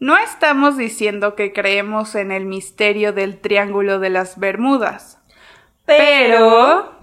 [0.00, 5.18] No estamos diciendo que creemos en el misterio del Triángulo de las Bermudas,
[5.84, 6.96] pero...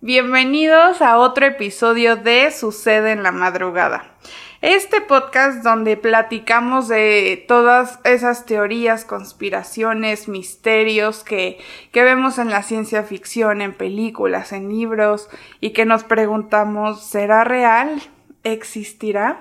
[0.00, 4.09] Bienvenidos a otro episodio de Sucede en la madrugada.
[4.62, 11.58] Este podcast donde platicamos de todas esas teorías, conspiraciones, misterios que,
[11.92, 17.42] que vemos en la ciencia ficción, en películas, en libros y que nos preguntamos, ¿será
[17.42, 18.02] real?
[18.44, 19.40] ¿Existirá?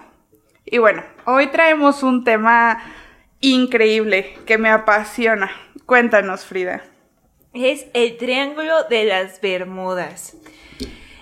[0.66, 2.82] Y bueno, hoy traemos un tema
[3.42, 5.52] increíble que me apasiona.
[5.86, 6.86] Cuéntanos, Frida.
[7.54, 10.38] Es el Triángulo de las Bermudas.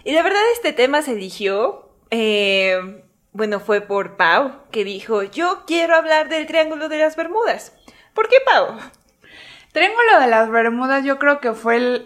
[0.03, 3.03] Y la verdad este tema se eligió eh,
[3.37, 7.71] bueno, fue por Pau, que dijo, yo quiero hablar del Triángulo de las Bermudas.
[8.15, 8.79] ¿Por qué Pau?
[9.71, 12.01] Triángulo de las Bermudas yo creo que fue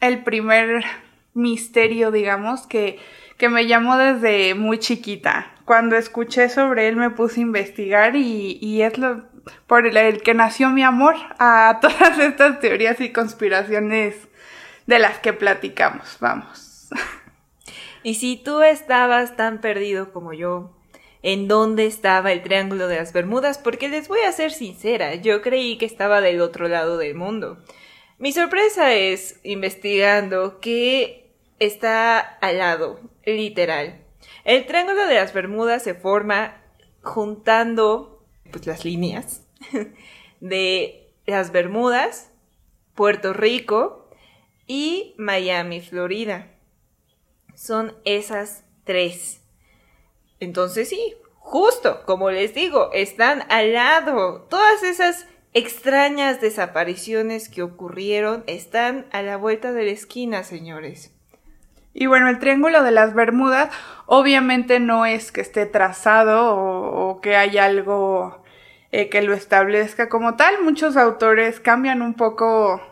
[0.00, 0.84] el, primer
[1.32, 2.98] misterio, digamos, que,
[3.38, 5.54] que me llamó desde muy chiquita.
[5.64, 9.24] Cuando escuché sobre él me puse a investigar y, y es lo,
[9.66, 14.16] por el, el, que nació mi amor a todas estas teorías y conspiraciones
[14.86, 16.18] de las que platicamos.
[16.20, 16.90] Vamos.
[18.04, 20.73] Y si tú estabas tan perdido como yo
[21.24, 25.40] en dónde estaba el Triángulo de las Bermudas, porque les voy a ser sincera, yo
[25.40, 27.56] creí que estaba del otro lado del mundo.
[28.18, 34.04] Mi sorpresa es, investigando, que está al lado, literal.
[34.44, 36.62] El Triángulo de las Bermudas se forma
[37.02, 38.22] juntando
[38.52, 39.46] pues, las líneas
[40.40, 42.32] de las Bermudas,
[42.94, 44.10] Puerto Rico
[44.66, 46.50] y Miami, Florida.
[47.54, 49.40] Son esas tres.
[50.40, 54.46] Entonces sí, justo, como les digo, están al lado.
[54.48, 61.12] Todas esas extrañas desapariciones que ocurrieron están a la vuelta de la esquina, señores.
[61.94, 63.70] Y bueno, el Triángulo de las Bermudas
[64.06, 68.42] obviamente no es que esté trazado o, que haya algo
[68.90, 70.60] eh, que lo establezca como tal.
[70.62, 72.82] Muchos autores cambian un poco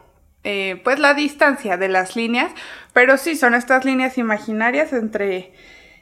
[0.45, 2.53] eh, pues la distancia de las líneas,
[2.93, 5.53] pero sí son estas líneas imaginarias entre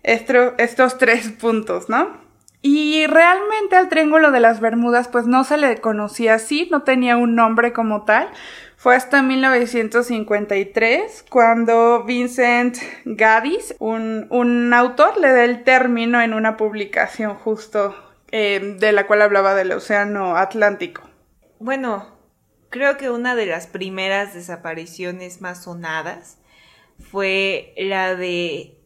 [0.02, 2.18] estos tres puntos, ¿no?
[2.62, 7.16] Y realmente al Triángulo de las Bermudas pues no se le conocía así, no tenía
[7.16, 8.28] un nombre como tal.
[8.76, 16.56] Fue hasta 1953 cuando Vincent Gaddis, un, un autor, le da el término en una
[16.56, 17.94] publicación justo
[18.30, 21.02] eh, de la cual hablaba del Océano Atlántico.
[21.58, 22.20] Bueno,
[22.70, 26.38] creo que una de las primeras desapariciones más sonadas
[26.98, 28.79] fue la de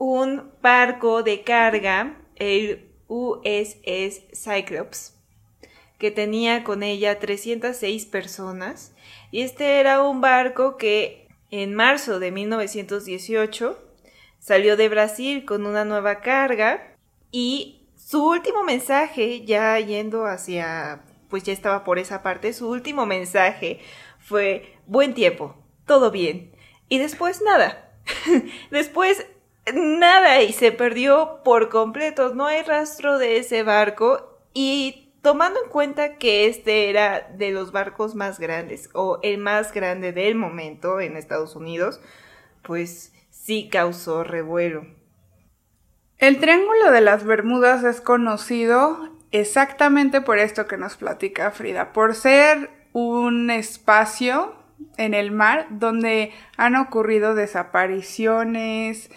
[0.00, 5.14] un barco de carga, el USS Cyclops,
[5.98, 8.94] que tenía con ella 306 personas.
[9.30, 13.78] Y este era un barco que en marzo de 1918
[14.38, 16.96] salió de Brasil con una nueva carga
[17.30, 23.04] y su último mensaje, ya yendo hacia, pues ya estaba por esa parte, su último
[23.04, 23.80] mensaje
[24.18, 26.52] fue buen tiempo, todo bien.
[26.88, 27.92] Y después nada.
[28.70, 29.26] después
[29.74, 32.34] nada y se perdió por completo.
[32.34, 37.72] No hay rastro de ese barco y tomando en cuenta que este era de los
[37.72, 42.00] barcos más grandes o el más grande del momento en Estados Unidos,
[42.62, 44.86] pues sí causó revuelo.
[46.18, 52.14] El Triángulo de las Bermudas es conocido exactamente por esto que nos platica Frida, por
[52.14, 54.54] ser un espacio
[54.96, 59.10] en el mar donde han ocurrido desapariciones,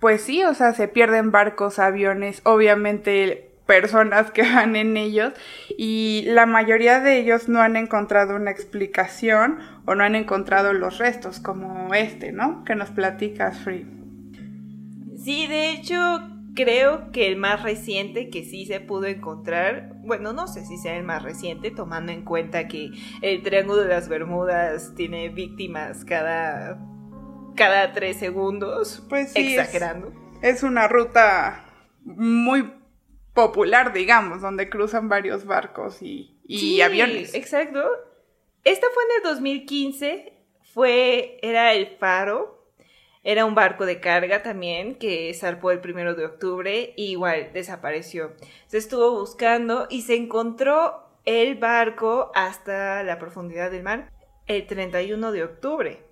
[0.00, 5.32] pues sí, o sea, se pierden barcos, aviones, obviamente personas que van en ellos
[5.76, 10.98] y la mayoría de ellos no han encontrado una explicación o no han encontrado los
[10.98, 12.64] restos como este, ¿no?
[12.64, 13.86] Que nos platicas, Free.
[15.16, 15.96] Sí, de hecho,
[16.54, 20.96] creo que el más reciente que sí se pudo encontrar, bueno, no sé si sea
[20.96, 22.90] el más reciente, tomando en cuenta que
[23.20, 26.78] el Triángulo de las Bermudas tiene víctimas cada
[27.58, 29.02] cada tres segundos.
[29.08, 30.12] Pues sí, exagerando.
[30.40, 31.66] Es, una ruta
[32.04, 32.72] muy
[33.34, 37.34] popular, digamos, donde cruzan varios barcos y, y aviones.
[37.34, 37.84] Exacto.
[38.64, 40.32] Esta fue en el 2015,
[40.74, 42.58] fue, era el Faro,
[43.24, 48.32] era un barco de carga también que zarpó el primero de octubre y igual desapareció.
[48.66, 54.10] Se estuvo buscando y se encontró el barco hasta la profundidad del mar
[54.46, 56.07] el 31 de octubre.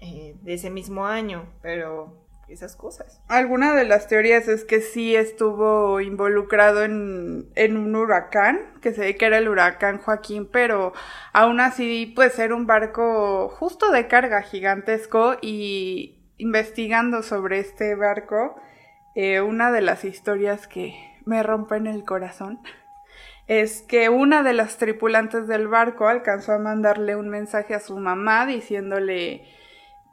[0.00, 2.16] Eh, de ese mismo año, pero
[2.48, 3.20] esas cosas.
[3.28, 9.16] Alguna de las teorías es que sí estuvo involucrado en, un huracán, que se ve
[9.16, 10.92] que era el huracán Joaquín, pero
[11.32, 18.56] aún así, pues era un barco justo de carga gigantesco y investigando sobre este barco,
[19.14, 20.94] eh, una de las historias que
[21.26, 22.58] me rompen el corazón
[23.46, 27.98] es que una de las tripulantes del barco alcanzó a mandarle un mensaje a su
[27.98, 29.44] mamá diciéndole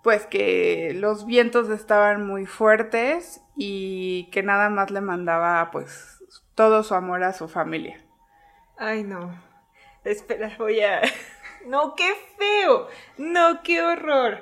[0.07, 6.23] pues que los vientos estaban muy fuertes y que nada más le mandaba pues
[6.55, 7.99] todo su amor a su familia.
[8.77, 9.37] Ay, no.
[10.05, 11.01] Espera, voy a...
[11.65, 12.87] No, qué feo.
[13.17, 14.39] No, qué horror.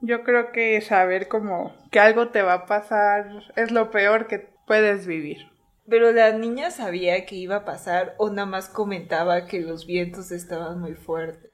[0.00, 4.40] Yo creo que saber como que algo te va a pasar es lo peor que
[4.66, 5.52] puedes vivir.
[5.88, 10.32] Pero la niña sabía que iba a pasar o nada más comentaba que los vientos
[10.32, 11.49] estaban muy fuertes.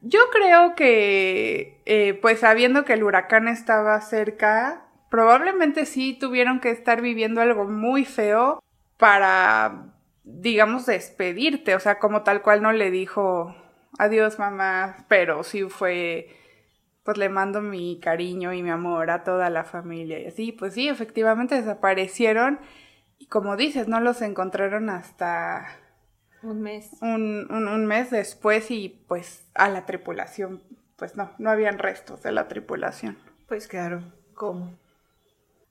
[0.00, 6.70] Yo creo que, eh, pues sabiendo que el huracán estaba cerca, probablemente sí tuvieron que
[6.70, 8.62] estar viviendo algo muy feo
[8.96, 9.92] para,
[10.24, 11.74] digamos, despedirte.
[11.74, 13.54] O sea, como tal cual no le dijo
[13.98, 16.28] adiós mamá, pero sí fue,
[17.02, 20.52] pues le mando mi cariño y mi amor a toda la familia y así.
[20.52, 22.60] Pues sí, efectivamente desaparecieron
[23.18, 25.66] y como dices, no los encontraron hasta
[26.42, 26.90] un mes.
[27.00, 30.62] Un, un, mes después y pues a la tripulación,
[30.96, 33.18] pues no, no habían restos de la tripulación.
[33.46, 34.02] Pues claro,
[34.34, 34.78] ¿cómo?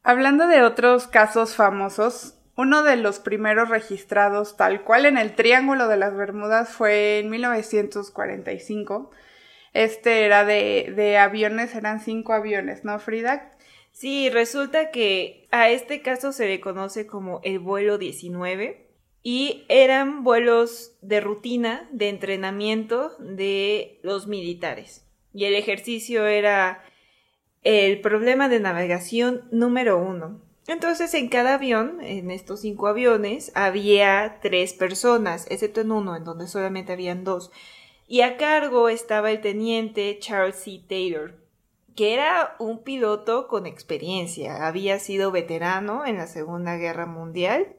[0.04, 5.88] Hablando de otros casos famosos, uno de los primeros registrados tal cual en el Triángulo
[5.88, 9.12] de las Bermudas fue en 1945.
[9.74, 13.52] Este era de, de aviones, eran cinco aviones, ¿no, Frida?
[13.92, 18.87] Sí, resulta que a este caso se le conoce como el vuelo 19
[19.24, 25.06] y eran vuelos de rutina, de entrenamiento de los militares.
[25.34, 26.84] Y el ejercicio era
[27.64, 30.42] el problema de navegación número uno.
[30.68, 36.26] Entonces en cada avión, en estos cinco aviones, había tres personas, excepto en uno, en
[36.26, 37.52] donde solamente habían dos.
[38.08, 40.82] Y a cargo estaba el teniente Charles C.
[40.88, 41.36] Taylor,
[41.96, 44.68] que era un piloto con experiencia.
[44.68, 47.77] Había sido veterano en la Segunda Guerra Mundial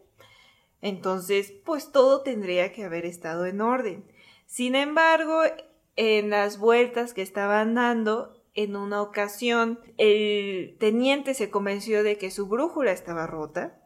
[0.81, 4.05] entonces, pues todo tendría que haber estado en orden.
[4.47, 5.43] Sin embargo,
[5.97, 12.31] en las vueltas que estaban dando, en una ocasión, el teniente se convenció de que
[12.31, 13.81] su brújula estaba rota.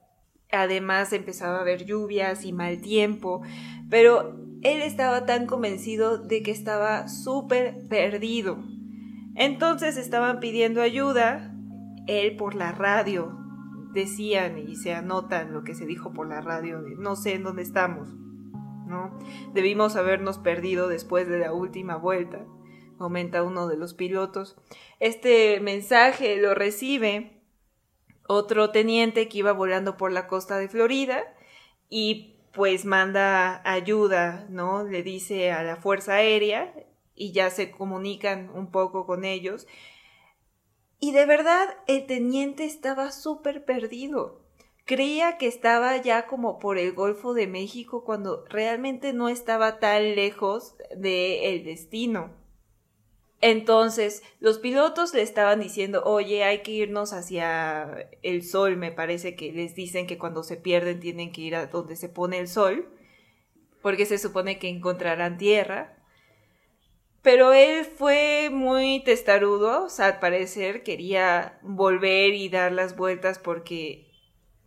[0.51, 3.43] Además, empezaba a haber lluvias y mal tiempo,
[3.89, 8.63] pero él estaba tan convencido de que estaba súper perdido.
[9.35, 11.55] Entonces estaban pidiendo ayuda,
[12.07, 13.42] él por la radio,
[13.93, 17.45] decían y se anotan lo que se dijo por la radio de no sé en
[17.45, 18.09] dónde estamos,
[18.87, 19.19] ¿no?
[19.53, 22.45] Debimos habernos perdido después de la última vuelta,
[22.99, 24.57] comenta uno de los pilotos.
[25.01, 27.43] Este mensaje lo recibe
[28.27, 31.23] otro teniente que iba volando por la costa de Florida
[31.89, 34.85] y pues manda ayuda, ¿no?
[34.85, 36.73] Le dice a la Fuerza Aérea
[37.15, 39.67] y ya se comunican un poco con ellos
[41.05, 44.41] y de verdad, el teniente estaba súper perdido.
[44.85, 50.15] Creía que estaba ya como por el Golfo de México cuando realmente no estaba tan
[50.15, 52.31] lejos del destino.
[53.41, 59.35] Entonces, los pilotos le estaban diciendo, oye, hay que irnos hacia el sol, me parece
[59.35, 62.47] que les dicen que cuando se pierden tienen que ir a donde se pone el
[62.47, 62.89] sol,
[63.83, 65.99] porque se supone que encontrarán tierra.
[67.23, 73.39] Pero él fue muy testarudo, o sea, al parecer quería volver y dar las vueltas
[73.39, 74.11] porque,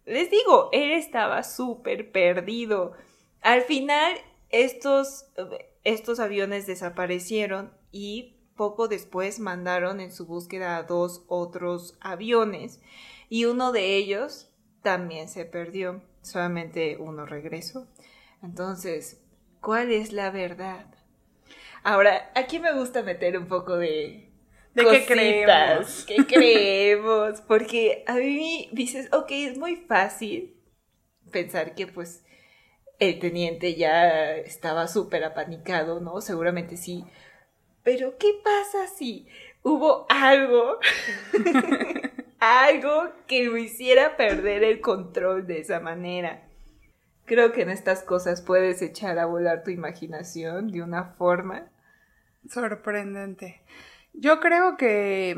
[0.05, 2.93] les digo, él estaba súper perdido.
[3.41, 4.15] Al final,
[4.49, 5.25] estos,
[5.83, 12.79] estos aviones desaparecieron y poco después mandaron en su búsqueda a dos otros aviones
[13.27, 14.49] y uno de ellos
[14.81, 17.87] también se perdió, solamente uno regresó.
[18.41, 19.21] Entonces,
[19.59, 20.85] ¿cuál es la verdad?
[21.85, 24.31] Ahora, aquí me gusta meter un poco de...
[24.73, 26.03] ¿De qué creemos?
[26.07, 27.41] ¿Qué creemos?
[27.41, 30.57] Porque a mí dices, ok, es muy fácil
[31.31, 32.25] pensar que pues
[32.97, 36.21] el teniente ya estaba súper apanicado, ¿no?
[36.21, 37.05] Seguramente sí.
[37.83, 39.27] Pero ¿qué pasa si
[39.61, 40.79] hubo algo,
[42.39, 46.49] algo que lo hiciera perder el control de esa manera?
[47.25, 51.69] Creo que en estas cosas puedes echar a volar tu imaginación de una forma
[52.49, 53.61] Sorprendente.
[54.13, 55.35] Yo creo que,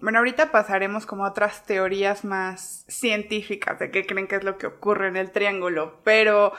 [0.00, 4.66] bueno, ahorita pasaremos como otras teorías más científicas de qué creen que es lo que
[4.66, 6.52] ocurre en el triángulo, pero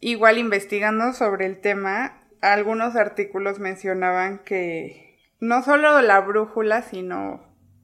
[0.00, 7.42] igual investigando sobre el tema, algunos artículos mencionaban que no solo la brújula, sino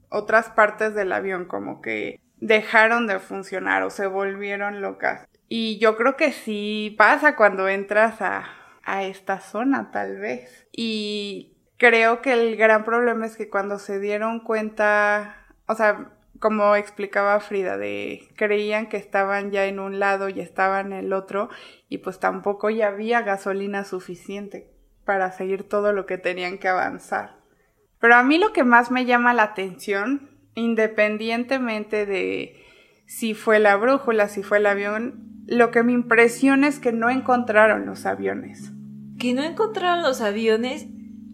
[0.09, 5.27] otras partes del avión como que dejaron de funcionar o se volvieron locas.
[5.49, 8.45] Y yo creo que sí pasa cuando entras a,
[8.85, 10.67] a esta zona, tal vez.
[10.73, 15.37] Y creo que el gran problema es que cuando se dieron cuenta,
[15.67, 20.93] o sea, como explicaba Frida, de creían que estaban ya en un lado y estaban
[20.93, 21.49] en el otro,
[21.89, 24.71] y pues tampoco ya había gasolina suficiente
[25.05, 27.37] para seguir todo lo que tenían que avanzar.
[27.99, 32.63] Pero a mí lo que más me llama la atención, independientemente de
[33.07, 37.09] si fue la brújula, si fue el avión, lo que me impresiona es que no
[37.09, 38.74] encontraron los aviones.
[39.19, 40.87] Que no encontraron los aviones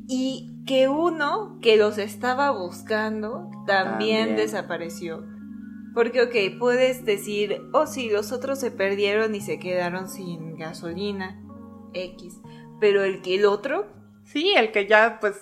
[0.09, 5.25] y que uno que los estaba buscando también, desapareció.
[5.95, 11.43] Porque, ok, puedes decir, oh sí, los otros se perdieron y se quedaron sin gasolina,
[11.93, 12.41] X.
[12.81, 13.87] Pero el que el otro...
[14.25, 15.37] Sí, el que ya pues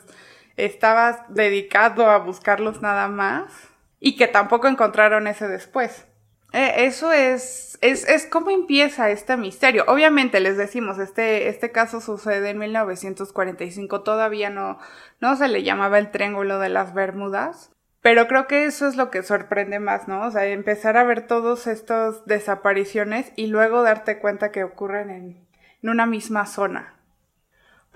[0.57, 3.53] estaba dedicado a buscarlos nada más
[4.01, 6.08] y que tampoco encontraron ese después.
[6.53, 9.85] Eh, eso es, es, es cómo empieza este misterio.
[9.87, 14.79] Obviamente les decimos, este, este caso sucede en 1945, todavía no,
[15.21, 19.11] no se le llamaba el Triángulo de las Bermudas, pero creo que eso es lo
[19.11, 20.25] que sorprende más, ¿no?
[20.25, 25.47] O sea, empezar a ver todas estas desapariciones y luego darte cuenta que ocurren en,
[25.83, 26.98] en una misma zona.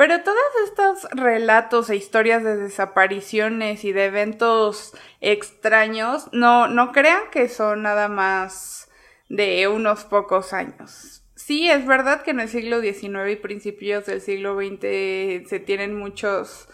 [0.03, 7.31] Pero todos estos relatos e historias de desapariciones y de eventos extraños, no, no crean
[7.31, 8.91] que son nada más
[9.29, 11.23] de unos pocos años.
[11.37, 15.97] Sí, es verdad que en el siglo XIX y principios del siglo XX se tienen
[15.97, 16.69] muchos,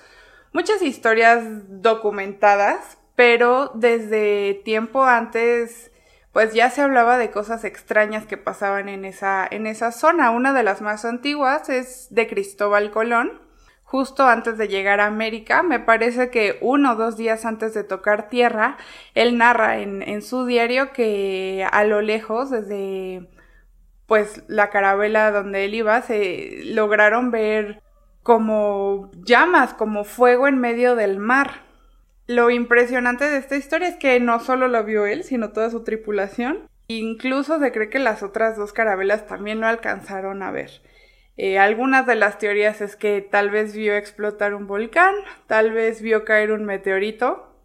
[0.54, 1.44] muchas historias
[1.82, 5.92] documentadas, pero desde tiempo antes
[6.32, 10.30] pues ya se hablaba de cosas extrañas que pasaban en esa, en esa zona.
[10.30, 13.40] Una de las más antiguas es de Cristóbal Colón,
[13.82, 15.62] justo antes de llegar a América.
[15.62, 18.76] Me parece que uno o dos días antes de tocar tierra,
[19.14, 23.28] él narra en, su diario que a lo lejos, desde
[24.06, 27.82] pues la carabela donde él iba, se lograron ver
[28.22, 31.67] como llamas, como fuego en medio del mar.
[32.28, 35.82] Lo impresionante de esta historia es que no solo lo vio él, sino toda su
[35.82, 36.68] tripulación.
[36.86, 40.82] Incluso se cree que las otras dos carabelas también lo alcanzaron a ver.
[41.38, 45.14] Eh, algunas de las teorías es que tal vez vio explotar un volcán,
[45.46, 47.56] tal vez vio caer un meteorito.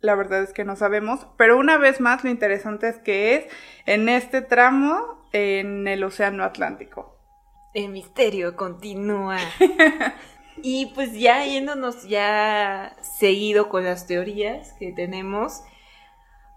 [0.00, 1.28] La verdad es que no sabemos.
[1.36, 3.44] Pero una vez más, lo interesante es que es
[3.86, 7.16] en este tramo en el Océano Atlántico.
[7.72, 9.38] El misterio continúa.
[10.62, 15.62] Y pues ya yéndonos ya seguido con las teorías que tenemos,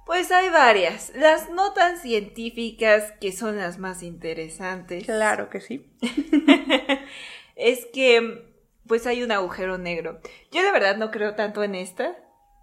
[0.06, 1.12] pues hay varias.
[1.15, 5.06] Las no tan científicas que son las más interesantes.
[5.06, 5.89] Claro que sí.
[7.56, 8.51] es que
[8.88, 10.20] pues hay un agujero negro.
[10.51, 12.15] Yo de verdad no creo tanto en esta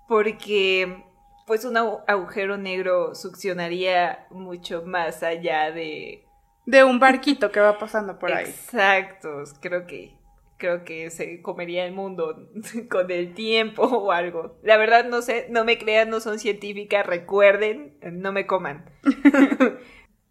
[0.08, 1.04] porque
[1.46, 6.24] pues un agujero negro succionaría mucho más allá de
[6.66, 8.44] de un barquito que va pasando por ahí.
[8.44, 10.17] Exacto, creo que
[10.58, 12.48] creo que se comería el mundo
[12.90, 14.58] con el tiempo o algo.
[14.62, 18.90] La verdad no sé, no me crean, no son científicas, recuerden, no me coman.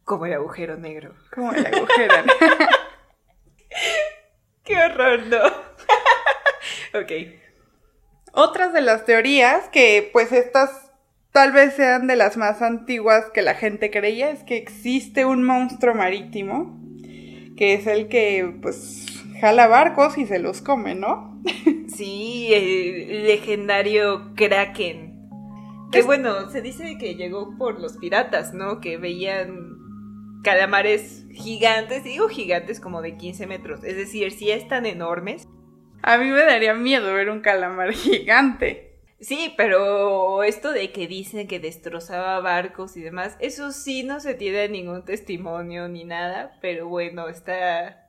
[0.03, 1.15] Como el agujero negro.
[1.33, 2.57] Como el agujero negro.
[4.63, 5.45] Qué horror, no.
[6.99, 7.11] ok.
[8.33, 10.91] Otras de las teorías que pues estas
[11.31, 15.43] tal vez sean de las más antiguas que la gente creía es que existe un
[15.43, 16.79] monstruo marítimo
[17.57, 21.41] que es el que pues jala barcos y se los come, ¿no?
[21.95, 25.07] sí, el legendario Kraken.
[25.91, 28.81] Que bueno, se dice que llegó por los piratas, ¿no?
[28.81, 29.77] Que veían
[30.43, 35.47] calamares gigantes, digo gigantes como de 15 metros, es decir, si están enormes.
[36.03, 38.87] A mí me daría miedo ver un calamar gigante.
[39.19, 44.35] Sí, pero esto de que dicen que destrozaba barcos y demás, eso sí no se
[44.35, 48.06] tiene ningún testimonio ni nada, pero bueno, está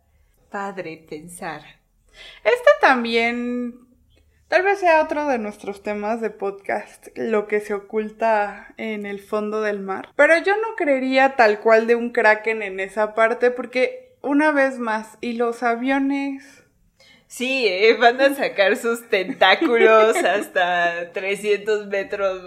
[0.50, 1.62] padre pensar.
[2.44, 3.88] Este también
[4.48, 9.20] tal vez sea otro de nuestros temas de podcast, lo que se oculta en el
[9.20, 10.08] fondo del mar.
[10.16, 14.78] Pero yo no creería tal cual de un kraken en esa parte porque una vez
[14.78, 16.64] más, ¿y los aviones?
[17.26, 22.42] Sí, eh, van a sacar sus tentáculos hasta 300 metros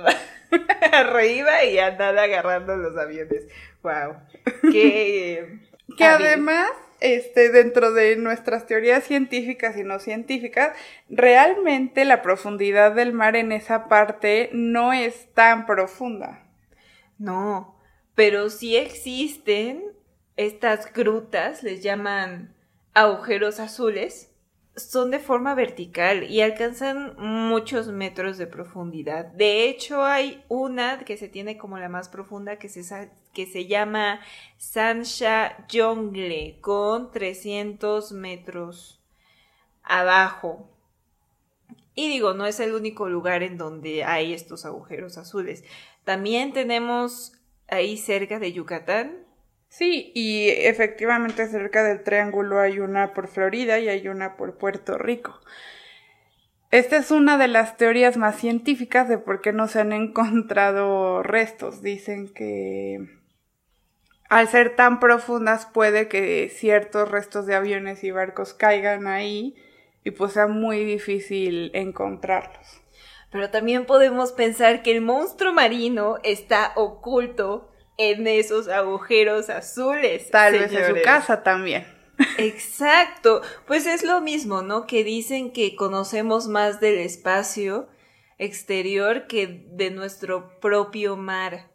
[0.91, 3.47] arriba y andar agarrando los aviones.
[3.83, 4.15] Wow.
[4.71, 5.59] Qué...
[5.97, 10.77] que además este, dentro de nuestras teorías científicas y no científicas,
[11.09, 16.47] realmente la profundidad del mar en esa parte no es tan profunda.
[17.17, 17.75] No,
[18.15, 19.83] pero sí existen
[20.37, 22.55] estas grutas, les llaman
[22.93, 24.30] agujeros azules,
[24.75, 29.25] son de forma vertical y alcanzan muchos metros de profundidad.
[29.25, 33.67] De hecho, hay una que se tiene como la más profunda que se, que se
[33.67, 34.21] llama
[34.57, 39.01] Sansha Jongle con 300 metros
[39.83, 40.69] abajo.
[41.93, 45.65] Y digo, no es el único lugar en donde hay estos agujeros azules.
[46.05, 47.33] También tenemos
[47.67, 49.20] ahí cerca de Yucatán
[49.71, 54.97] Sí, y efectivamente cerca del triángulo hay una por Florida y hay una por Puerto
[54.97, 55.39] Rico.
[56.71, 61.23] Esta es una de las teorías más científicas de por qué no se han encontrado
[61.23, 61.81] restos.
[61.81, 62.99] Dicen que
[64.27, 69.55] al ser tan profundas puede que ciertos restos de aviones y barcos caigan ahí
[70.03, 72.81] y pues sea muy difícil encontrarlos.
[73.31, 80.29] Pero también podemos pensar que el monstruo marino está oculto en esos agujeros azules.
[80.31, 81.85] Tal vez en su casa también.
[82.37, 84.85] Exacto, pues es lo mismo, ¿no?
[84.85, 87.89] Que dicen que conocemos más del espacio
[88.37, 91.71] exterior que de nuestro propio mar.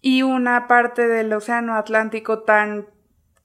[0.00, 2.88] Y una parte del océano Atlántico tan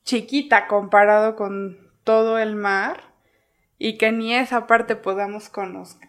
[0.04, 3.14] chiquita comparado con todo el mar
[3.78, 6.00] y que ni esa parte podamos conocer,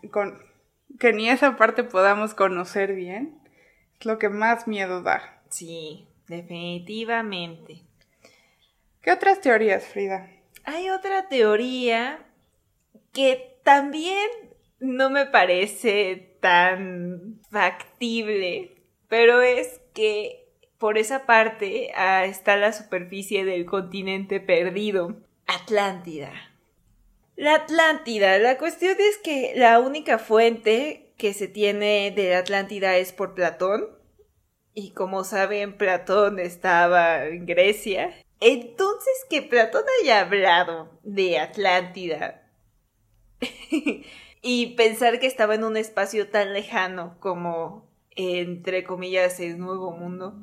[0.99, 3.41] que ni esa parte podamos conocer bien,
[3.99, 5.34] es lo que más miedo da.
[5.54, 7.82] Sí, definitivamente.
[9.00, 10.28] ¿Qué otras teorías, Frida?
[10.64, 12.26] Hay otra teoría
[13.12, 14.28] que también
[14.80, 20.44] no me parece tan factible, pero es que
[20.78, 25.14] por esa parte ah, está la superficie del continente perdido,
[25.46, 26.32] Atlántida.
[27.37, 32.96] La Atlántida, la cuestión es que la única fuente que se tiene de la Atlántida
[32.96, 34.02] es por Platón,
[34.75, 38.12] y como saben, Platón estaba en Grecia.
[38.40, 42.43] Entonces, que Platón haya hablado de Atlántida
[44.43, 50.35] y pensar que estaba en un espacio tan lejano como, entre comillas, el Nuevo Mundo,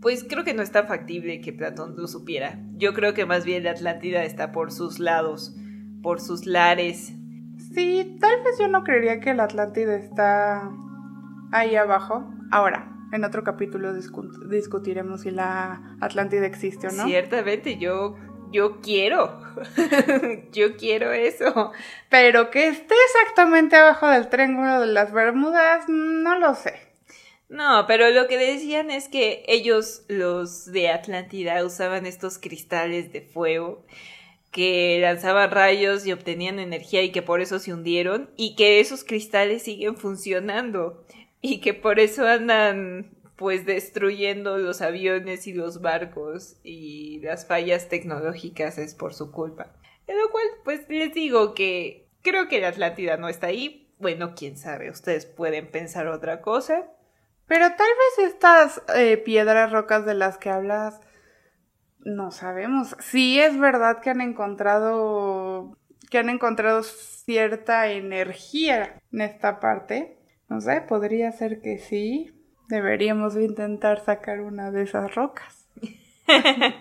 [0.00, 2.58] pues creo que no es tan factible que Platón lo supiera.
[2.76, 5.54] Yo creo que más bien la Atlántida está por sus lados,
[6.00, 7.12] por sus lares.
[7.74, 10.70] Sí, tal vez yo no creería que la Atlántida está
[11.52, 12.24] ahí abajo.
[12.50, 17.06] Ahora, en otro capítulo discutiremos si la Atlántida existe o no.
[17.06, 18.16] Ciertamente, yo,
[18.50, 19.40] yo quiero.
[20.52, 21.72] yo quiero eso.
[22.08, 26.90] Pero que esté exactamente abajo del triángulo de las Bermudas, no lo sé.
[27.48, 33.22] No, pero lo que decían es que ellos, los de Atlántida, usaban estos cristales de
[33.22, 33.84] fuego
[34.52, 39.04] que lanzaban rayos y obtenían energía y que por eso se hundieron y que esos
[39.04, 41.04] cristales siguen funcionando
[41.40, 47.88] y que por eso andan pues destruyendo los aviones y los barcos y las fallas
[47.88, 49.72] tecnológicas es por su culpa.
[50.06, 53.94] En lo cual pues les digo que creo que la Atlántida no está ahí.
[53.98, 56.86] Bueno, quién sabe, ustedes pueden pensar otra cosa.
[57.46, 61.00] Pero tal vez estas eh, piedras rocas de las que hablas,
[62.00, 62.96] no sabemos.
[63.00, 65.76] Sí es verdad que han encontrado
[66.10, 70.18] que han encontrado cierta energía en esta parte,
[70.50, 72.32] no sé, podría ser que sí.
[72.68, 75.68] Deberíamos intentar sacar una de esas rocas.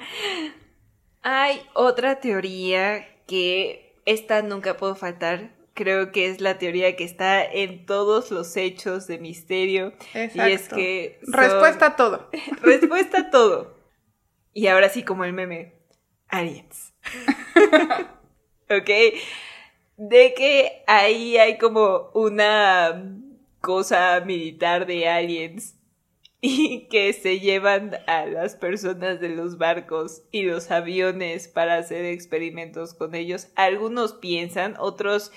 [1.21, 5.51] Hay otra teoría que esta nunca puedo faltar.
[5.75, 9.93] Creo que es la teoría que está en todos los hechos de misterio.
[10.15, 10.49] Exacto.
[10.49, 11.19] Y es que.
[11.21, 12.27] Respuesta a todo.
[12.63, 13.77] Respuesta a todo.
[14.51, 15.75] Y ahora sí, como el meme.
[16.27, 16.91] Aliens.
[18.69, 18.89] ok.
[19.97, 23.19] De que ahí hay como una
[23.61, 25.75] cosa militar de aliens
[26.41, 32.05] y que se llevan a las personas de los barcos y los aviones para hacer
[32.05, 33.49] experimentos con ellos.
[33.55, 35.31] Algunos piensan, otros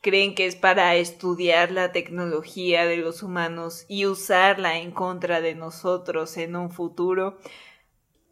[0.00, 5.54] creen que es para estudiar la tecnología de los humanos y usarla en contra de
[5.54, 7.38] nosotros en un futuro.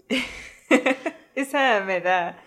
[1.35, 2.43] Esa me da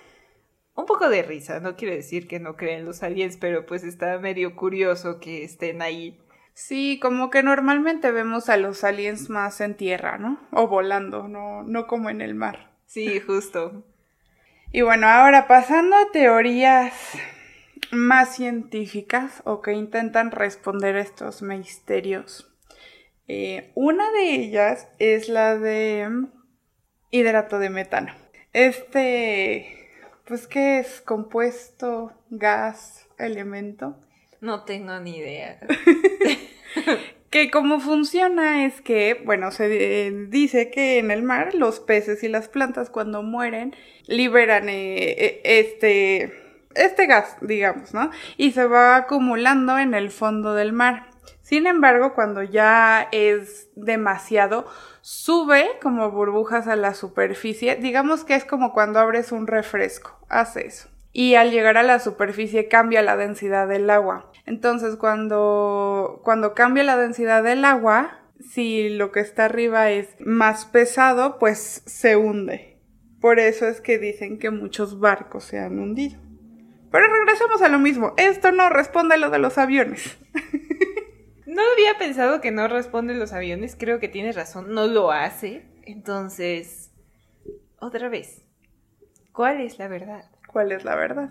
[0.73, 4.17] un poco de risa, no quiero decir que no creen los aliens, pero pues está
[4.17, 6.17] medio curioso que estén ahí
[6.59, 10.45] Sí, como que normalmente vemos a los aliens más en tierra, ¿no?
[10.51, 12.73] O volando, no, no como en el mar.
[12.85, 13.85] Sí, justo.
[14.73, 16.93] y bueno, ahora pasando a teorías
[17.91, 22.51] más científicas o que intentan responder estos misterios.
[23.29, 26.09] Eh, una de ellas es la de
[27.09, 28.13] hidrato de metano.
[28.51, 29.89] Este,
[30.25, 30.99] pues, ¿qué es?
[30.99, 33.97] Compuesto, gas, elemento.
[34.41, 35.59] No tengo ni idea.
[37.29, 42.23] que como funciona es que, bueno, se eh, dice que en el mar los peces
[42.23, 43.75] y las plantas cuando mueren
[44.07, 46.33] liberan eh, eh, este
[46.75, 48.11] este gas, digamos, ¿no?
[48.37, 51.09] Y se va acumulando en el fondo del mar.
[51.41, 54.67] Sin embargo, cuando ya es demasiado,
[55.01, 57.75] sube como burbujas a la superficie.
[57.75, 60.89] Digamos que es como cuando abres un refresco, hace eso.
[61.19, 64.31] Y al llegar a la superficie cambia la densidad del agua.
[64.45, 70.65] Entonces, cuando, cuando cambia la densidad del agua, si lo que está arriba es más
[70.65, 72.79] pesado, pues se hunde.
[73.19, 76.17] Por eso es que dicen que muchos barcos se han hundido.
[76.89, 78.13] Pero regresamos a lo mismo.
[78.15, 80.17] Esto no responde a lo de los aviones.
[81.45, 85.65] No había pensado que no responde los aviones, creo que tienes razón, no lo hace.
[85.83, 86.91] Entonces,
[87.79, 88.45] otra vez,
[89.33, 90.29] ¿cuál es la verdad?
[90.51, 91.29] ¿Cuál es la verdad?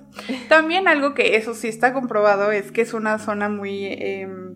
[0.49, 4.55] También algo que eso sí está comprobado es que es una zona muy, em,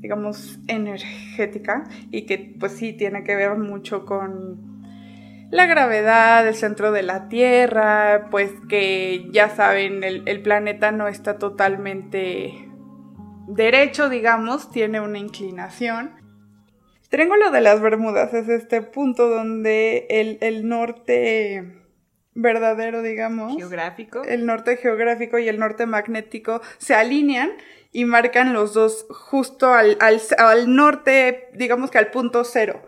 [0.00, 4.78] digamos, energética y que pues sí tiene que ver mucho con
[5.50, 11.38] la gravedad, el centro de la Tierra, pues que ya saben, el planeta no está
[11.38, 12.68] totalmente
[13.48, 16.18] derecho, digamos, tiene una inclinación.
[17.08, 21.77] Triángulo de las Bermudas es este punto donde el, norte
[22.40, 23.56] verdadero, digamos.
[23.56, 24.22] Geográfico.
[24.24, 27.52] El norte geográfico y el norte magnético se alinean
[27.92, 32.82] y marcan los dos justo al, al, norte, digamos que al punto cero.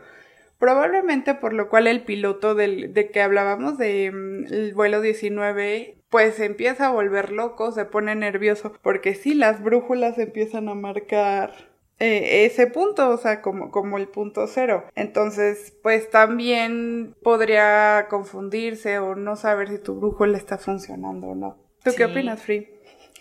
[0.58, 6.34] Probablemente por lo cual el piloto del, de que hablábamos, del mm, vuelo 19, pues
[6.34, 11.69] se empieza a volver loco, se pone nervioso, porque sí, las brújulas empiezan a marcar
[12.00, 14.84] eh, ese punto, o sea, como, como el punto cero.
[14.94, 21.58] Entonces, pues también podría confundirse o no saber si tu brújula está funcionando o no.
[21.84, 22.68] ¿Tú qué opinas, Free?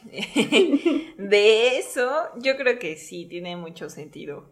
[1.18, 4.50] de eso, yo creo que sí, tiene mucho sentido.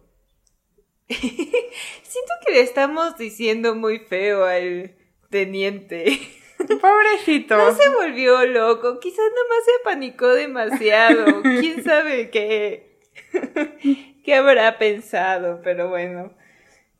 [1.08, 4.94] Siento que le estamos diciendo muy feo al
[5.30, 6.20] teniente.
[6.82, 7.56] Pobrecito.
[7.56, 11.42] No se volvió loco, quizás nomás se apanicó demasiado.
[11.44, 12.97] ¿Quién sabe qué?
[14.24, 15.62] ¿Qué habrá pensado?
[15.64, 16.34] Pero bueno.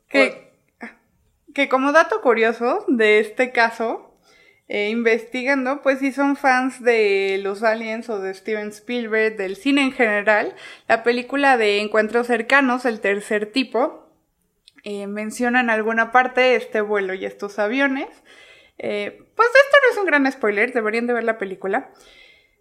[0.08, 0.52] Que,
[1.54, 4.08] que como dato curioso de este caso,
[4.68, 9.82] eh, investigando, pues si son fans de los aliens o de Steven Spielberg, del cine
[9.82, 10.54] en general,
[10.88, 14.08] la película de Encuentros cercanos, el tercer tipo,
[14.84, 18.08] eh, menciona en alguna parte este vuelo y estos aviones.
[18.78, 21.90] Eh, pues esto no es un gran spoiler, deberían de ver la película.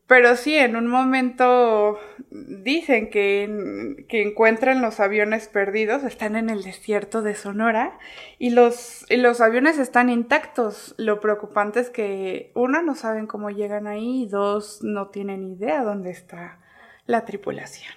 [0.08, 2.00] Pero sí, en un momento
[2.32, 8.00] dicen que, que, encuentran los aviones perdidos, están en el desierto de Sonora
[8.39, 10.96] y los, y los aviones están intactos.
[10.98, 15.84] Lo preocupante es que, uno, no saben cómo llegan ahí y dos, no tienen idea
[15.84, 16.62] dónde está
[17.06, 17.93] la tripulación.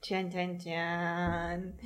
[0.00, 1.76] Chan, chan, chan.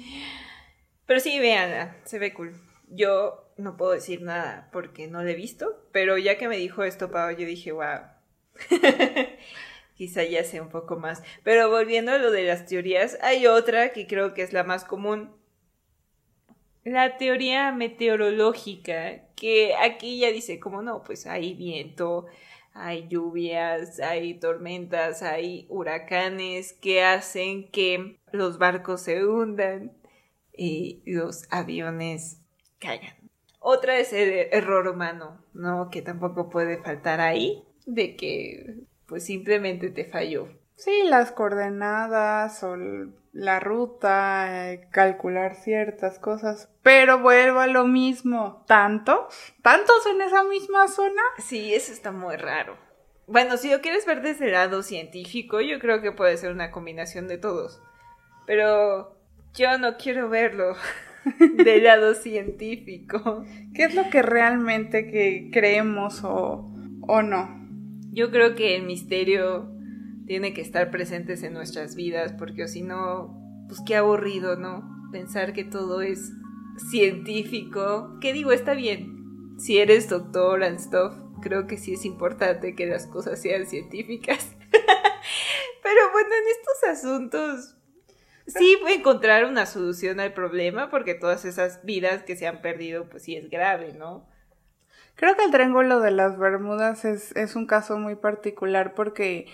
[1.06, 2.54] Pero sí, véanla, se ve cool.
[2.88, 6.84] Yo no puedo decir nada porque no lo he visto, pero ya que me dijo
[6.84, 8.15] esto, Pau, yo dije, wow.
[9.96, 11.22] Quizá ya sea un poco más.
[11.42, 14.84] Pero volviendo a lo de las teorías, hay otra que creo que es la más
[14.84, 15.30] común.
[16.84, 22.26] La teoría meteorológica, que aquí ya dice, como no, pues hay viento,
[22.74, 29.96] hay lluvias, hay tormentas, hay huracanes que hacen que los barcos se hundan
[30.52, 32.42] y los aviones
[32.78, 33.14] caigan.
[33.58, 35.90] Otra es el error humano, ¿no?
[35.90, 38.74] Que tampoco puede faltar ahí, de que
[39.06, 40.48] pues simplemente te falló.
[40.74, 42.76] Sí, las coordenadas o
[43.32, 48.64] la ruta, eh, calcular ciertas cosas, pero vuelvo a lo mismo.
[48.66, 49.54] ¿Tantos?
[49.62, 51.22] ¿Tantos en esa misma zona?
[51.38, 52.76] Sí, eso está muy raro.
[53.26, 56.70] Bueno, si lo quieres ver desde el lado científico, yo creo que puede ser una
[56.70, 57.80] combinación de todos.
[58.46, 59.16] Pero
[59.54, 60.76] yo no quiero verlo.
[61.64, 63.44] del lado científico.
[63.74, 66.70] ¿Qué es lo que realmente que creemos o,
[67.02, 67.65] o no?
[68.16, 69.70] Yo creo que el misterio
[70.26, 74.88] tiene que estar presentes en nuestras vidas, porque si no, pues qué aburrido, ¿no?
[75.12, 76.32] Pensar que todo es
[76.90, 78.16] científico.
[78.22, 78.52] ¿Qué digo?
[78.52, 79.58] Está bien.
[79.58, 84.56] Si eres doctor and stuff, creo que sí es importante que las cosas sean científicas.
[84.70, 87.76] Pero bueno, en estos asuntos
[88.46, 93.24] sí encontrar una solución al problema porque todas esas vidas que se han perdido, pues
[93.24, 94.26] sí es grave, ¿no?
[95.16, 99.46] Creo que el Triángulo de las Bermudas es, es un caso muy particular porque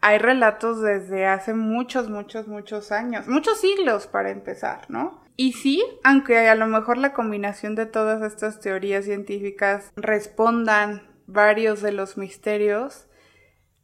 [0.00, 5.24] hay relatos desde hace muchos, muchos, muchos años, muchos siglos para empezar, ¿no?
[5.36, 11.82] Y sí, aunque a lo mejor la combinación de todas estas teorías científicas respondan varios
[11.82, 13.06] de los misterios,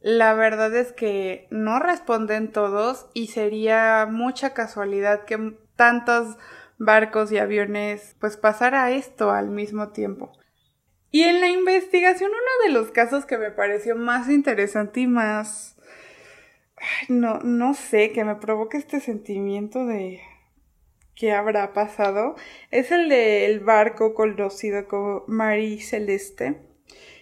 [0.01, 6.37] la verdad es que no responden todos y sería mucha casualidad que tantos
[6.77, 10.31] barcos y aviones pues pasara esto al mismo tiempo.
[11.13, 15.77] Y en la investigación, uno de los casos que me pareció más interesante y más...
[17.07, 20.21] no, no sé, que me provoca este sentimiento de
[21.15, 22.35] qué habrá pasado,
[22.71, 26.57] es el del barco conocido como Marie Celeste.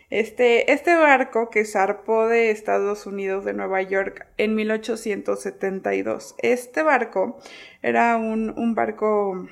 [0.09, 6.35] Este, este barco que zarpó de Estados Unidos de Nueva York en 1872.
[6.37, 7.39] Este barco
[7.81, 9.49] era un, un barco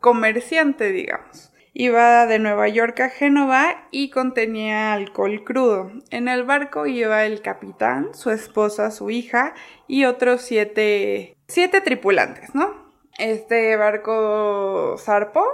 [0.00, 1.54] comerciante, digamos.
[1.80, 5.92] Iba de Nueva York a Génova y contenía alcohol crudo.
[6.10, 9.54] En el barco iba el capitán, su esposa, su hija
[9.86, 12.74] y otros siete, siete tripulantes, ¿no?
[13.16, 15.44] Este barco zarpó,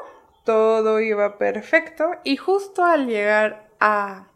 [0.46, 4.28] todo iba perfecto y justo al llegar a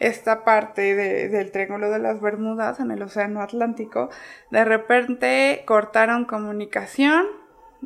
[0.00, 4.10] esta parte del Triángulo de las Bermudas en el Océano Atlántico,
[4.50, 7.26] de repente cortaron comunicación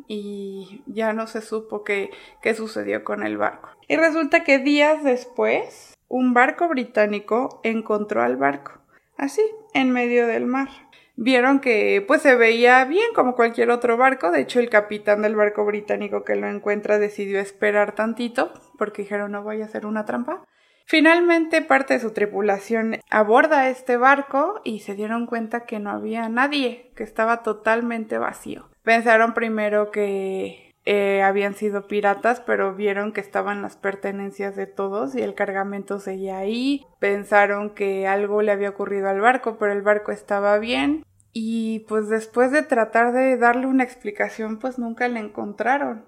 [0.07, 2.09] y ya no se supo qué,
[2.41, 3.69] qué sucedió con el barco.
[3.87, 8.79] Y resulta que días después, un barco británico encontró al barco,
[9.17, 9.41] así,
[9.73, 10.69] en medio del mar
[11.15, 14.31] vieron que pues se veía bien como cualquier otro barco.
[14.31, 19.31] De hecho, el capitán del barco británico que lo encuentra decidió esperar tantito porque dijeron
[19.31, 20.43] no voy a hacer una trampa.
[20.85, 26.27] Finalmente parte de su tripulación aborda este barco y se dieron cuenta que no había
[26.27, 28.69] nadie, que estaba totalmente vacío.
[28.83, 35.15] Pensaron primero que eh, habían sido piratas, pero vieron que estaban las pertenencias de todos
[35.15, 36.85] y el cargamento seguía ahí.
[36.99, 41.05] Pensaron que algo le había ocurrido al barco, pero el barco estaba bien.
[41.31, 46.05] Y pues después de tratar de darle una explicación, pues nunca le encontraron.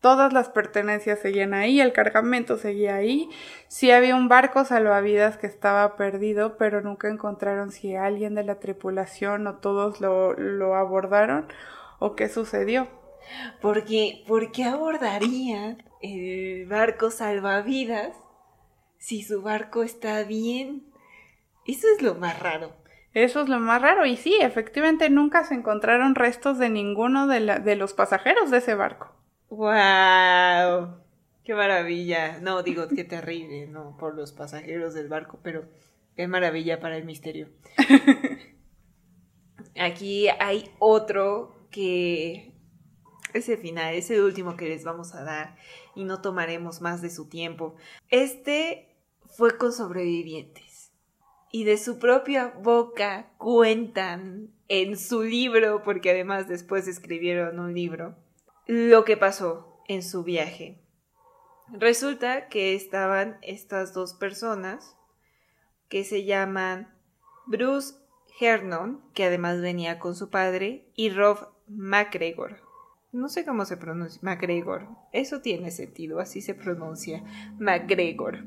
[0.00, 3.28] Todas las pertenencias seguían ahí, el cargamento seguía ahí.
[3.68, 8.56] Sí había un barco salvavidas que estaba perdido, pero nunca encontraron si alguien de la
[8.56, 11.46] tripulación o todos lo, lo abordaron
[12.00, 12.88] o qué sucedió.
[13.60, 18.16] Porque, ¿por qué abordaría el barco salvavidas
[18.98, 20.90] si su barco está bien?
[21.64, 22.72] Eso es lo más raro.
[23.14, 24.06] Eso es lo más raro.
[24.06, 28.74] Y sí, efectivamente nunca se encontraron restos de ninguno de, de los pasajeros de ese
[28.74, 29.12] barco.
[29.50, 31.02] ¡Wow!
[31.44, 32.38] ¡Qué maravilla!
[32.40, 35.64] No, digo, qué terrible, no por los pasajeros del barco, pero
[36.16, 37.48] qué maravilla para el misterio.
[39.76, 42.54] Aquí hay otro que
[43.34, 45.56] ese final, es el último que les vamos a dar
[45.94, 47.76] y no tomaremos más de su tiempo.
[48.08, 50.92] Este fue con sobrevivientes
[51.52, 58.16] y de su propia boca cuentan en su libro, porque además después escribieron un libro,
[58.66, 60.80] lo que pasó en su viaje.
[61.72, 64.96] Resulta que estaban estas dos personas
[65.88, 66.96] que se llaman
[67.46, 67.94] Bruce
[68.40, 72.70] Hernon, que además venía con su padre, y Rob MacGregor
[73.12, 74.86] no sé cómo se pronuncia, MacGregor.
[75.12, 77.24] Eso tiene sentido, así se pronuncia,
[77.58, 78.44] MacGregor.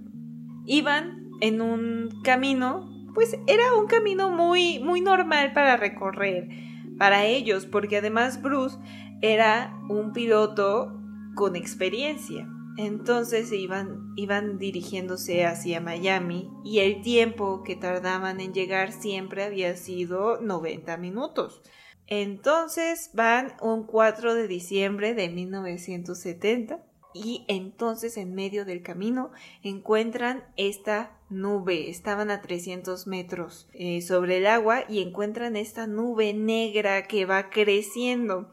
[0.66, 6.50] Iban en un camino, pues era un camino muy, muy normal para recorrer
[6.98, 8.78] para ellos, porque además Bruce
[9.22, 10.98] era un piloto
[11.36, 12.48] con experiencia.
[12.78, 19.76] Entonces iban, iban dirigiéndose hacia Miami y el tiempo que tardaban en llegar siempre había
[19.76, 21.62] sido 90 minutos.
[22.08, 30.44] Entonces van un 4 de diciembre de 1970 y entonces en medio del camino encuentran
[30.58, 31.90] esta nube.
[31.90, 37.50] Estaban a 300 metros eh, sobre el agua y encuentran esta nube negra que va
[37.50, 38.52] creciendo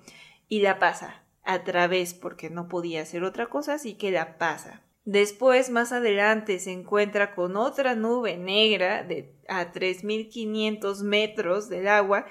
[0.48, 4.82] y la pasa a través porque no podía hacer otra cosa así que la pasa.
[5.06, 12.26] Después, más adelante, se encuentra con otra nube negra de a 3.500 metros del agua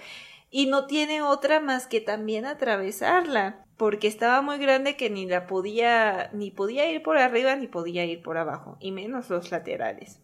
[0.50, 5.48] y no tiene otra más que también atravesarla, porque estaba muy grande que ni la
[5.48, 10.22] podía ni podía ir por arriba ni podía ir por abajo, y menos los laterales.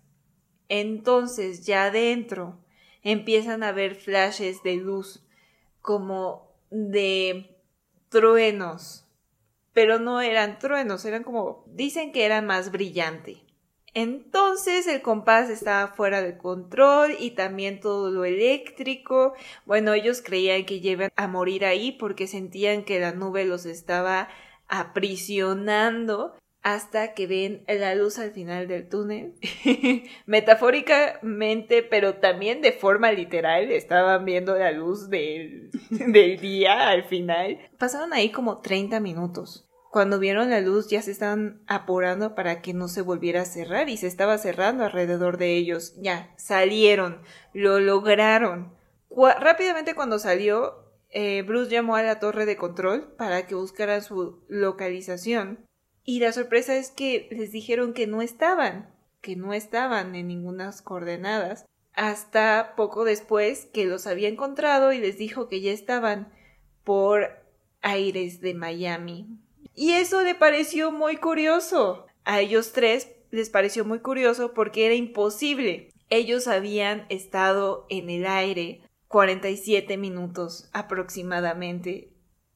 [0.68, 2.58] Entonces, ya adentro
[3.04, 5.24] empiezan a ver flashes de luz
[5.82, 7.56] como de
[8.10, 9.06] truenos,
[9.74, 13.45] pero no eran truenos, eran como dicen que eran más brillante.
[13.96, 19.34] Entonces el compás estaba fuera de control y también todo lo eléctrico.
[19.66, 24.28] Bueno, ellos creían que iban a morir ahí porque sentían que la nube los estaba
[24.68, 29.36] aprisionando hasta que ven la luz al final del túnel.
[30.26, 37.60] Metafóricamente, pero también de forma literal, estaban viendo la luz del, del día al final.
[37.78, 39.65] Pasaron ahí como 30 minutos.
[39.96, 43.88] Cuando vieron la luz ya se estaban apurando para que no se volviera a cerrar
[43.88, 45.94] y se estaba cerrando alrededor de ellos.
[46.02, 47.22] Ya, salieron,
[47.54, 48.74] lo lograron.
[49.10, 54.44] rápidamente cuando salió, eh, Bruce llamó a la torre de control para que buscaran su
[54.50, 55.66] localización.
[56.04, 60.74] Y la sorpresa es que les dijeron que no estaban, que no estaban en ninguna
[60.84, 66.34] coordenadas, hasta poco después que los había encontrado y les dijo que ya estaban
[66.84, 67.30] por
[67.82, 69.45] aires de Miami.
[69.76, 72.08] Y eso le pareció muy curioso.
[72.24, 75.90] A ellos tres les pareció muy curioso porque era imposible.
[76.10, 82.14] Ellos habían estado en el aire 47 minutos aproximadamente.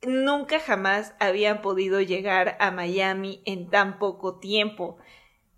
[0.08, 4.97] Nunca jamás habían podido llegar a Miami en tan poco tiempo.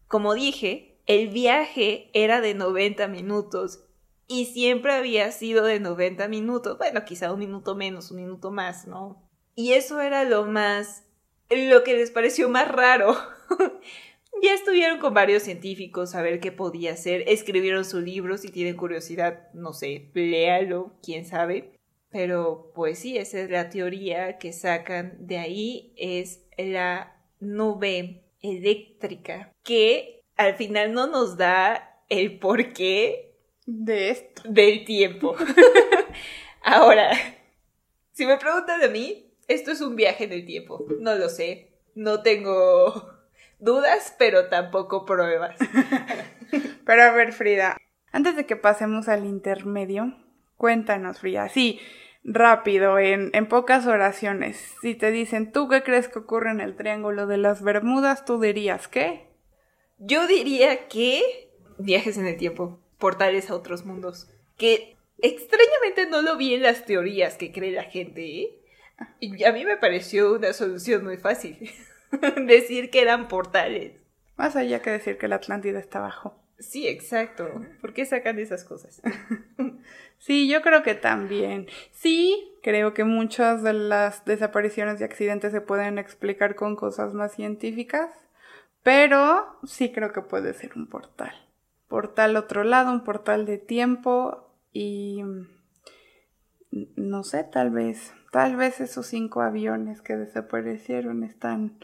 [0.08, 3.86] Como dije, el viaje era de 90 minutos
[4.28, 6.78] y siempre había sido de 90 minutos.
[6.78, 9.30] Bueno, quizá un minuto menos, un minuto más, ¿no?
[9.56, 11.06] Y eso era lo más,
[11.52, 13.16] lo que les pareció más raro.
[14.42, 17.24] ya estuvieron con varios científicos a ver qué podía hacer.
[17.28, 21.74] Escribieron su libro, si tienen curiosidad, no sé, léalo, quién sabe.
[22.10, 29.54] Pero pues sí, esa es la teoría que sacan de ahí, es la nube eléctrica,
[29.64, 33.36] que al final no nos da el porqué
[33.66, 34.42] de esto.
[34.46, 35.36] Del tiempo.
[36.64, 37.12] Ahora,
[38.12, 40.86] si me preguntan de mí, esto es un viaje en el tiempo.
[41.00, 41.72] No lo sé.
[41.96, 43.12] No tengo
[43.60, 45.58] dudas, pero tampoco pruebas.
[46.86, 47.78] pero a ver, Frida,
[48.12, 50.16] antes de que pasemos al intermedio,
[50.58, 51.80] cuéntanos, Frida, sí,
[52.24, 54.76] rápido, en, en pocas oraciones.
[54.82, 58.26] Si te dicen, ¿tú qué crees que ocurre en el Triángulo de las Bermudas?
[58.26, 59.28] ¿Tú dirías qué?
[59.98, 64.30] Yo diría que viajes en el tiempo, portales a otros mundos.
[64.58, 68.61] Que extrañamente no lo vi en las teorías que cree la gente, ¿eh?
[69.20, 71.72] Y a mí me pareció una solución muy fácil.
[72.48, 73.94] decir que eran portales.
[74.38, 76.42] Más allá que decir que la Atlántida está abajo.
[76.60, 77.50] Sí, exacto.
[77.82, 79.02] ¿Por qué sacan esas cosas?
[80.20, 81.68] sí, yo creo que también.
[81.92, 87.34] Sí, creo que muchas de las desapariciones y accidentes se pueden explicar con cosas más
[87.34, 88.10] científicas,
[88.84, 91.34] pero sí creo que puede ser un portal.
[91.88, 95.24] Portal otro lado, un portal de tiempo y
[96.72, 101.78] no sé, tal vez, tal vez esos cinco aviones que desaparecieron están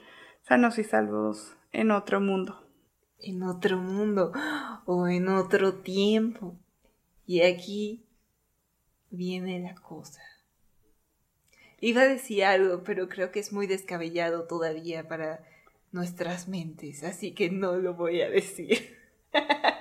[0.44, 2.64] sanos y salvos en otro mundo.
[3.20, 4.32] En otro mundo
[4.86, 6.58] o en otro tiempo.
[7.26, 8.06] Y aquí
[9.10, 10.22] viene la cosa.
[11.80, 15.44] Iba a decir algo, pero creo que es muy descabellado todavía para
[15.92, 18.98] nuestras mentes, así que no lo voy a decir.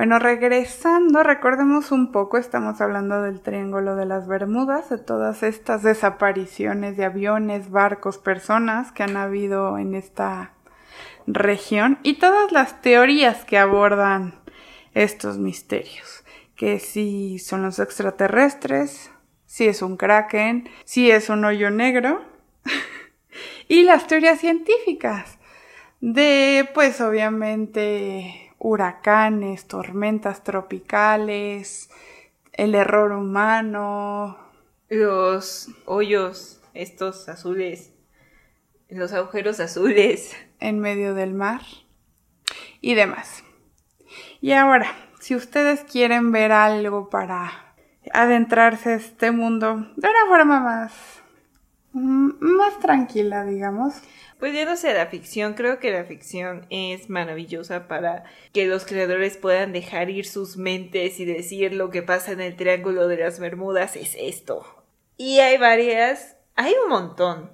[0.00, 5.82] Bueno, regresando, recordemos un poco, estamos hablando del Triángulo de las Bermudas, de todas estas
[5.82, 10.54] desapariciones de aviones, barcos, personas que han habido en esta
[11.26, 14.40] región y todas las teorías que abordan
[14.94, 16.24] estos misterios,
[16.56, 19.10] que si son los extraterrestres,
[19.44, 22.24] si es un kraken, si es un hoyo negro
[23.68, 25.38] y las teorías científicas
[26.00, 31.90] de pues obviamente huracanes, tormentas tropicales,
[32.52, 34.38] el error humano.
[34.88, 37.92] Los hoyos, estos azules,
[38.88, 40.36] los agujeros azules.
[40.60, 41.62] En medio del mar
[42.80, 43.42] y demás.
[44.40, 47.74] Y ahora, si ustedes quieren ver algo para
[48.12, 50.92] adentrarse a este mundo de una forma más,
[51.92, 54.02] mm, más tranquila, digamos,
[54.40, 59.36] pues ya no la ficción, creo que la ficción es maravillosa para que los creadores
[59.36, 63.38] puedan dejar ir sus mentes y decir lo que pasa en el Triángulo de las
[63.38, 64.64] Bermudas es esto.
[65.18, 67.50] Y hay varias, hay un montón,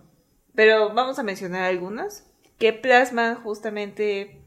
[0.54, 4.40] pero vamos a mencionar algunas que plasman justamente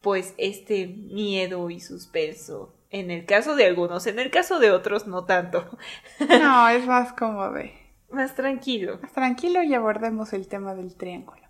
[0.00, 2.76] pues este miedo y suspenso.
[2.90, 5.68] En el caso de algunos, en el caso de otros no tanto.
[6.28, 8.98] No, es más como de más tranquilo.
[9.02, 11.42] Más tranquilo y abordemos el tema del triángulo.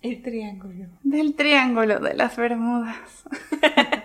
[0.00, 0.86] El triángulo.
[1.02, 3.24] Del triángulo de las Bermudas.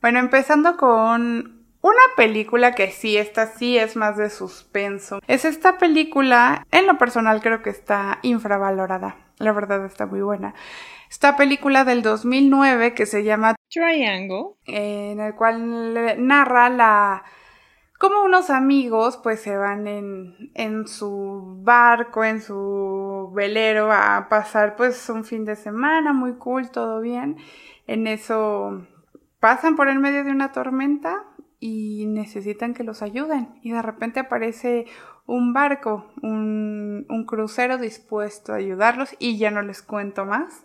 [0.00, 5.20] bueno, empezando con una película que sí, esta sí es más de suspenso.
[5.26, 9.16] Es esta película, en lo personal creo que está infravalorada.
[9.38, 10.54] La verdad está muy buena.
[11.10, 17.24] Esta película del 2009 que se llama Triangle, en el cual narra la
[18.02, 24.74] como unos amigos pues se van en, en su barco, en su velero a pasar
[24.74, 27.36] pues un fin de semana muy cool, todo bien.
[27.86, 28.84] En eso
[29.38, 31.26] pasan por el medio de una tormenta
[31.60, 33.60] y necesitan que los ayuden.
[33.62, 34.86] Y de repente aparece
[35.26, 40.64] un barco, un, un crucero dispuesto a ayudarlos y ya no les cuento más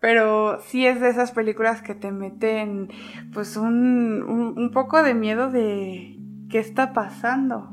[0.00, 2.88] pero sí es de esas películas que te meten
[3.32, 4.24] pues un,
[4.56, 6.16] un, poco de miedo de
[6.52, 7.70] qué está pasando.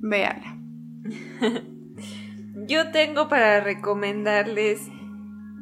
[0.00, 0.58] Véanla.
[2.66, 4.88] Yo tengo para recomendarles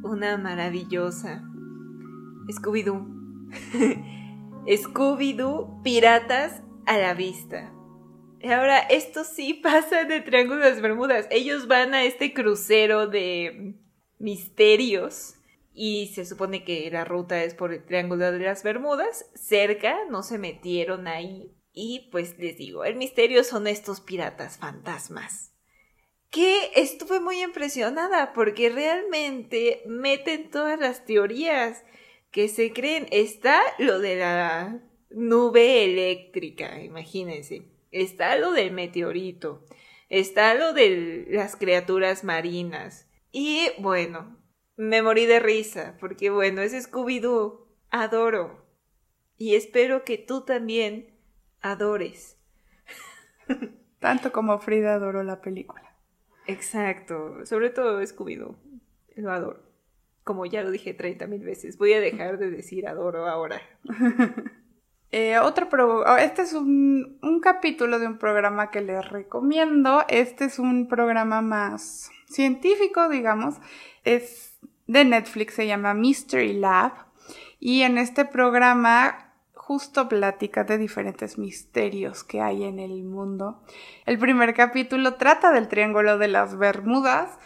[0.05, 1.43] una maravillosa
[2.49, 3.05] Scooby-Doo.
[4.67, 7.73] Scooby-Doo Piratas a la vista.
[8.45, 11.27] Ahora, esto sí pasa el Triángulo de las Bermudas.
[11.31, 13.75] Ellos van a este crucero de
[14.21, 15.35] misterios
[15.73, 20.23] y se supone que la ruta es por el Triángulo de las Bermudas, cerca, no
[20.23, 21.51] se metieron ahí.
[21.75, 25.53] Y pues les digo, el misterio son estos piratas fantasmas.
[26.31, 31.85] Que estuve muy impresionada porque realmente meten todas las teorías
[32.31, 33.09] que se creen.
[33.11, 37.69] Está lo de la nube eléctrica, imagínense.
[37.91, 39.65] Está lo del meteorito.
[40.09, 43.09] Está lo de las criaturas marinas.
[43.33, 44.41] Y bueno,
[44.77, 47.67] me morí de risa, porque bueno, es Scooby-Doo.
[47.91, 48.65] Adoro.
[49.37, 51.14] Y espero que tú también
[51.65, 52.39] adores.
[53.99, 55.97] Tanto como Frida adoró la película.
[56.47, 57.45] Exacto.
[57.47, 58.57] Sobre todo Scooby-Doo.
[59.17, 59.63] Lo adoro.
[60.23, 61.79] Como ya lo dije 30 mil veces.
[61.79, 63.61] Voy a dejar de decir adoro ahora.
[65.11, 70.05] eh, otro oh, este es un, un capítulo de un programa que les recomiendo.
[70.09, 73.57] Este es un programa más científico, digamos.
[74.05, 76.93] Es de Netflix, se llama Mystery Lab.
[77.59, 79.24] Y en este programa
[79.67, 83.63] justo platica de diferentes misterios que hay en el mundo.
[84.05, 87.39] El primer capítulo trata del Triángulo de las Bermudas.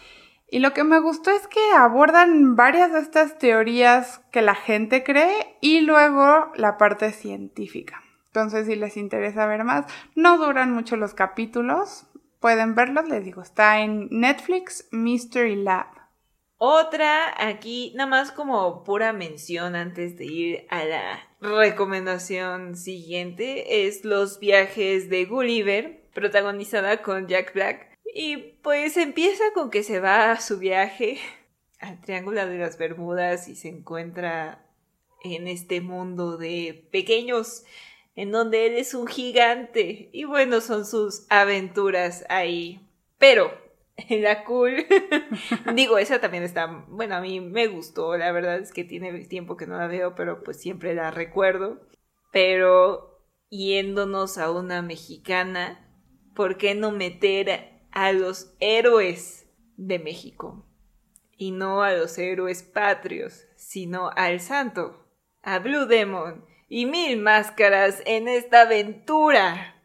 [0.50, 5.04] Y lo que me gustó es que abordan varias de estas teorías que la gente
[5.04, 8.02] cree y luego la parte científica.
[8.26, 9.84] Entonces, si les interesa ver más,
[10.16, 12.08] no duran mucho los capítulos,
[12.40, 15.97] pueden verlos, les digo, está en Netflix Mystery Lab.
[16.60, 24.04] Otra aquí, nada más como pura mención antes de ir a la recomendación siguiente, es
[24.04, 27.96] Los viajes de Gulliver, protagonizada con Jack Black.
[28.12, 31.18] Y pues empieza con que se va a su viaje
[31.78, 34.66] al Triángulo de las Bermudas y se encuentra
[35.22, 37.64] en este mundo de pequeños
[38.16, 42.80] en donde él es un gigante y bueno, son sus aventuras ahí.
[43.16, 43.67] Pero
[44.08, 44.86] la cool.
[45.74, 49.56] Digo, esa también está, bueno, a mí me gustó, la verdad es que tiene tiempo
[49.56, 51.80] que no la veo, pero pues siempre la recuerdo.
[52.32, 55.86] Pero yéndonos a una mexicana,
[56.34, 60.66] ¿por qué no meter a los héroes de México?
[61.36, 65.08] Y no a los héroes patrios, sino al santo,
[65.42, 69.77] a Blue Demon y mil máscaras en esta aventura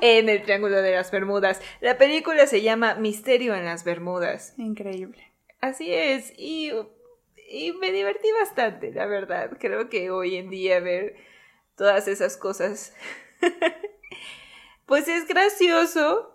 [0.00, 1.60] en el Triángulo de las Bermudas.
[1.80, 4.54] La película se llama Misterio en las Bermudas.
[4.58, 5.32] Increíble.
[5.60, 6.70] Así es, y,
[7.50, 9.56] y me divertí bastante, la verdad.
[9.58, 11.16] Creo que hoy en día ver
[11.76, 12.94] todas esas cosas,
[14.86, 16.32] pues es gracioso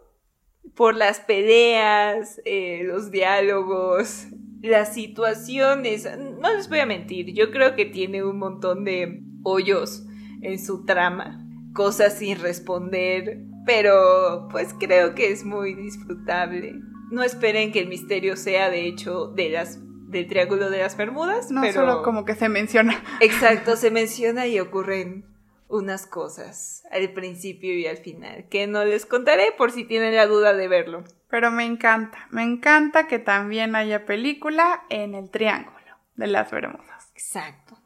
[0.75, 4.27] por las peleas, eh, los diálogos,
[4.61, 6.07] las situaciones.
[6.17, 10.03] No les voy a mentir, yo creo que tiene un montón de hoyos
[10.41, 11.42] en su trama
[11.73, 16.73] cosas sin responder, pero pues creo que es muy disfrutable.
[17.11, 19.79] No esperen que el misterio sea de hecho de las
[20.13, 23.03] del Triángulo de las Bermudas, no solo como que se menciona.
[23.19, 25.25] Exacto, se menciona y ocurren
[25.67, 30.27] unas cosas al principio y al final, que no les contaré por si tienen la
[30.27, 31.03] duda de verlo.
[31.29, 37.11] Pero me encanta, me encanta que también haya película en el Triángulo de las Bermudas.
[37.13, 37.82] Exacto.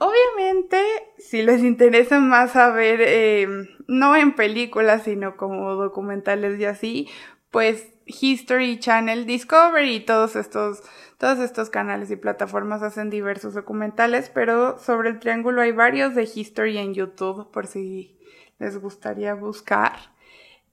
[0.00, 0.82] Obviamente,
[1.18, 3.46] si les interesa más saber, eh,
[3.86, 7.08] no en películas, sino como documentales y así,
[7.52, 10.82] pues History Channel, Discovery y todos estos,
[11.16, 16.24] todos estos canales y plataformas hacen diversos documentales, pero sobre el triángulo hay varios de
[16.24, 18.18] History en YouTube, por si
[18.58, 19.92] les gustaría buscar.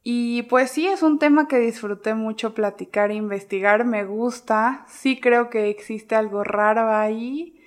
[0.02, 5.20] Y pues sí, es un tema que disfruté mucho platicar e investigar, me gusta, sí
[5.22, 7.61] creo que existe algo raro ahí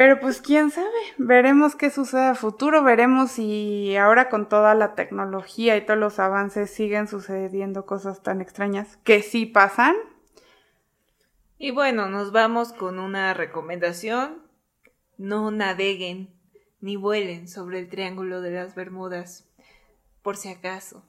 [0.00, 0.88] pero pues quién sabe,
[1.18, 6.18] veremos qué sucede a futuro, veremos si ahora con toda la tecnología y todos los
[6.18, 9.94] avances siguen sucediendo cosas tan extrañas que sí pasan.
[11.58, 14.42] Y bueno, nos vamos con una recomendación.
[15.18, 16.32] No naveguen
[16.80, 19.50] ni vuelen sobre el Triángulo de las Bermudas,
[20.22, 21.04] por si acaso.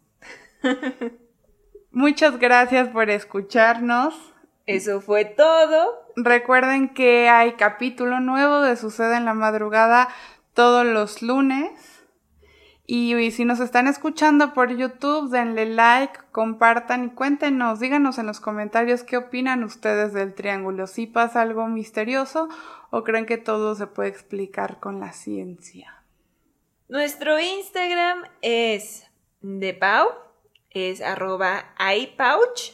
[1.92, 4.34] Muchas gracias por escucharnos.
[4.66, 6.01] Eso fue todo.
[6.16, 10.10] Recuerden que hay capítulo nuevo de Sucede en la madrugada
[10.54, 11.72] todos los lunes.
[12.94, 18.42] Y, si nos están escuchando por YouTube, denle like, compartan y cuéntenos, díganos en los
[18.42, 20.88] comentarios qué opinan ustedes del triángulo.
[20.88, 22.50] ¿Si pasa algo misterioso
[22.90, 26.04] o creen que todo se puede explicar con la ciencia?
[26.90, 29.08] Nuestro Instagram es
[29.40, 30.10] de Pau,
[30.70, 32.74] es arroba iPouch.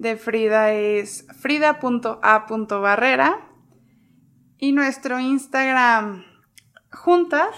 [0.00, 3.46] De Frida es frida.a.barrera.
[4.56, 6.24] Y nuestro Instagram
[6.90, 7.54] juntas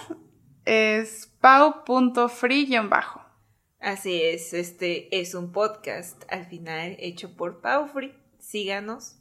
[0.65, 3.21] es pau.free-bajo.
[3.79, 8.13] Así es, este es un podcast al final hecho por Pau Free.
[8.39, 9.15] Síganos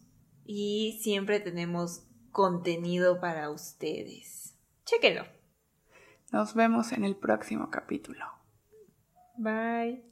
[0.44, 2.02] y siempre tenemos
[2.32, 4.58] contenido para ustedes.
[4.84, 5.26] Chéquenlo.
[6.32, 8.24] Nos vemos en el próximo capítulo.
[9.36, 10.02] Bye.